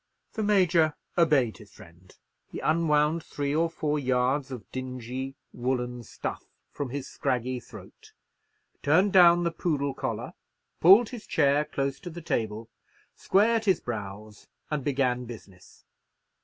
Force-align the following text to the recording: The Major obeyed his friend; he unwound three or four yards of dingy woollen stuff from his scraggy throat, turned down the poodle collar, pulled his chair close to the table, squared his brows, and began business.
The 0.33 0.41
Major 0.41 0.95
obeyed 1.15 1.57
his 1.59 1.71
friend; 1.73 2.17
he 2.47 2.59
unwound 2.59 3.21
three 3.21 3.53
or 3.55 3.69
four 3.69 3.99
yards 3.99 4.49
of 4.49 4.65
dingy 4.71 5.35
woollen 5.53 6.01
stuff 6.01 6.43
from 6.71 6.89
his 6.89 7.07
scraggy 7.07 7.59
throat, 7.59 8.11
turned 8.81 9.13
down 9.13 9.43
the 9.43 9.51
poodle 9.51 9.93
collar, 9.93 10.33
pulled 10.79 11.09
his 11.09 11.27
chair 11.27 11.65
close 11.65 11.99
to 11.99 12.09
the 12.09 12.19
table, 12.19 12.67
squared 13.15 13.65
his 13.65 13.79
brows, 13.79 14.47
and 14.71 14.83
began 14.83 15.25
business. 15.25 15.85